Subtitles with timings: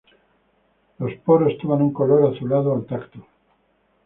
[0.97, 3.23] Los poros toman un color azulado al tacto.